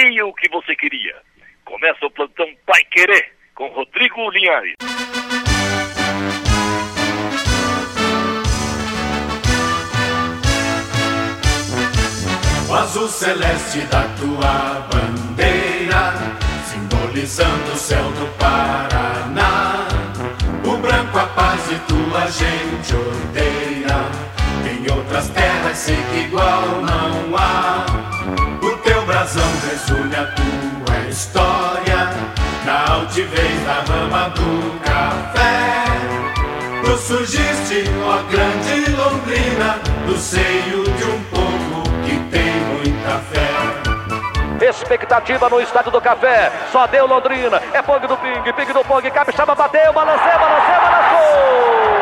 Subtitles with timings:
[0.00, 1.14] aí o que você queria.
[1.64, 4.74] Começa o plantão Pai Querer com Rodrigo Linhares.
[12.68, 16.14] O azul celeste da tua bandeira,
[16.66, 19.86] simbolizando o céu do Paraná.
[20.64, 24.24] O branco a paz e tua gente odeia.
[24.68, 27.73] Em outras terras sei que igual não há.
[29.36, 32.10] Resume a tua história.
[32.64, 35.84] Na altivez da mama do café.
[36.84, 44.68] Tu surgiste, ó grande Londrina, do seio de um povo que tem muita fé.
[44.68, 46.52] Expectativa no estádio do Café.
[46.70, 47.60] Só deu Londrina.
[47.72, 49.10] É Pong do Ping, Ping do Pong.
[49.10, 51.93] Capixaba bateu, balanceu, balanceu, balançou.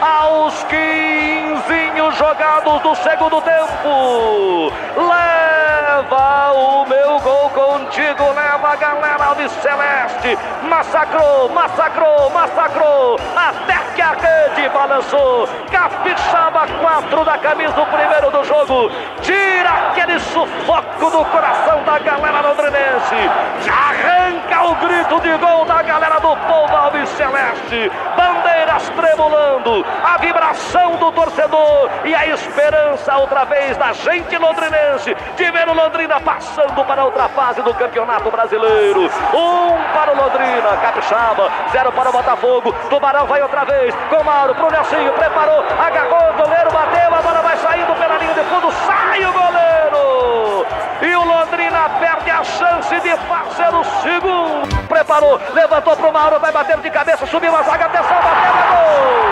[0.00, 4.72] Aos 15 jogados do segundo tempo.
[4.96, 8.32] Leva o meu gol contigo.
[8.34, 10.38] Leva a galera Alves Celeste.
[10.62, 13.16] Massacrou, massacrou, massacrou.
[13.36, 13.79] Até
[14.12, 15.48] rede balançou.
[15.70, 18.90] Capixaba 4 da camisa, o primeiro do jogo.
[19.22, 23.30] Tira aquele sufoco do coração da galera londrinense.
[23.70, 27.90] Arranca o grito de gol da galera do povo Alves Celeste.
[28.16, 29.84] Bandeiras tremulando.
[30.04, 35.74] A vibração do torcedor e a esperança outra vez da gente londrinense de ver o
[35.74, 39.02] Londrina passando para outra fase do Campeonato Brasileiro.
[39.34, 42.72] Um para o Londrina, Capixaba, zero para o Botafogo.
[42.88, 47.42] Tubarão vai outra vez com Mauro pro Nelsinho, preparou, agarrou, o goleiro bateu, a bola
[47.42, 50.66] vai saindo pela linha de fundo, sai o goleiro!
[51.02, 54.88] E o Londrina perde a chance de fazer o segundo.
[54.88, 59.29] Preparou, levantou pro Mauro, vai bater de cabeça, subiu a zaga, atenção, bateu, é gol!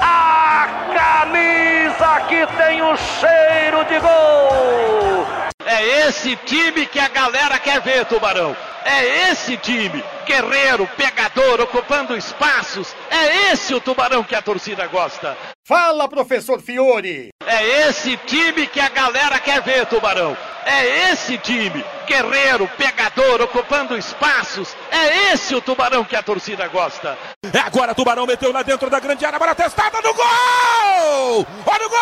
[0.00, 5.26] A camisa que tem o cheiro de gol.
[5.66, 8.56] É esse time que a galera quer ver, Tubarão.
[8.84, 12.94] É esse time, guerreiro, pegador, ocupando espaços.
[13.10, 15.36] É esse o Tubarão que a torcida gosta.
[15.66, 17.28] Fala, professor Fiore!
[17.46, 20.36] É esse time que a galera quer ver, Tubarão.
[20.64, 24.76] É esse time, guerreiro, pegador, ocupando espaços.
[24.90, 27.16] É esse o Tubarão que a torcida gosta.
[27.52, 31.46] É agora, Tubarão meteu lá dentro da grande área, bola testada no gol!
[31.66, 32.00] Olha o gol!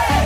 [0.00, 0.19] Alves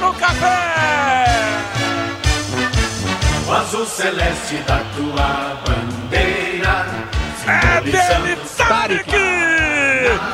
[0.00, 1.24] No café!
[3.48, 6.86] O azul celeste da tua bandeira.
[7.46, 9.10] É dele, Tarek!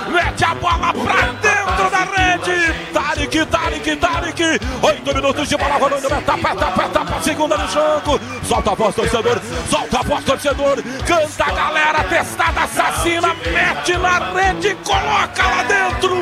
[0.09, 2.75] Mete a bola pra dentro da rede!
[2.93, 4.61] Tarek, Tarek, Tarek!
[4.83, 8.21] Oito minutos de bola rolando, etapa, etapa, etapa, segunda no jogo!
[8.43, 9.41] Solta a voz, torcedor!
[9.71, 10.83] Solta a voz, torcedor!
[11.07, 16.22] Canta a galera, testada assassina, mete na rede, coloca lá dentro!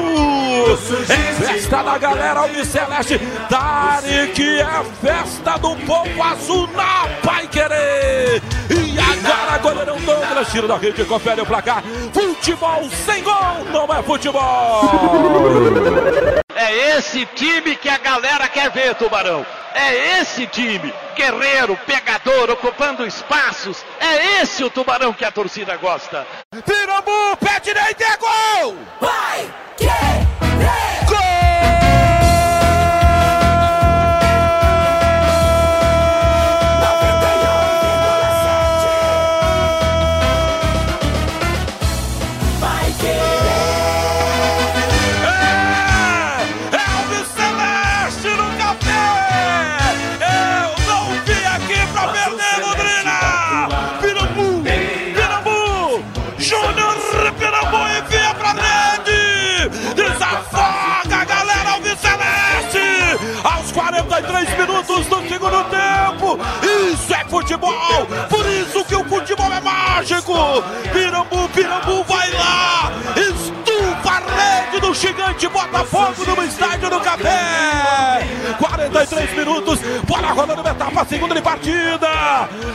[1.51, 3.19] É festa da galera Alves Celeste!
[3.49, 8.41] Tarek é festa do povo azul na Pai Querer!
[8.71, 11.83] E agora, goleirão Douglas, tira da rede, confere o placar.
[12.13, 14.91] Futebol sem gol não é futebol!
[16.55, 19.45] É esse time que a galera quer ver, Tubarão.
[19.75, 23.85] É esse time, guerreiro, pegador, ocupando espaços.
[23.99, 26.25] É esse o Tubarão que a torcida gosta.
[26.65, 28.77] Pirambu, pé direito é gol!
[29.01, 29.70] Vai
[70.93, 72.93] Pirambu, Pirambu vai lá.
[73.17, 78.27] Estufa a rede do gigante Botafogo no estádio do Café.
[78.59, 82.09] 43 minutos, bola rolando uma etapa segunda de partida.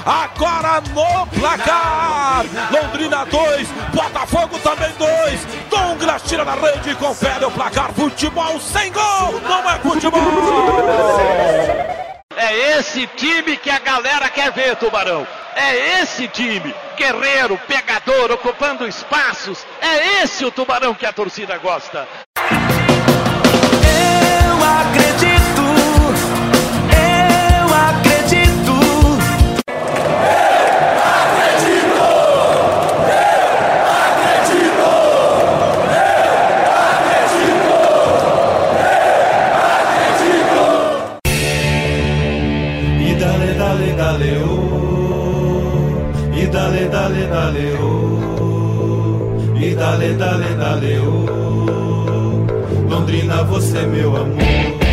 [0.05, 2.45] Agora no placar.
[2.71, 5.45] Londrina 2, Botafogo também 2.
[5.69, 7.91] Douglas tira na rede e confere o placar.
[7.93, 10.21] Futebol sem gol, não é futebol.
[12.35, 15.25] É esse time que a galera quer ver, Tubarão.
[15.57, 19.65] É esse time, guerreiro, pegador, ocupando espaços.
[19.81, 22.05] É esse o Tubarão que a torcida gosta.
[22.37, 22.51] Eu
[24.81, 25.61] acredito,
[26.91, 28.75] eu acredito.
[42.99, 44.94] E dale, dale, dale, oh.
[46.55, 49.53] Dale, dale, dale, oh.
[49.59, 52.45] E dale, dale, dale, oh.
[52.87, 54.84] Londrina, você é meu amor.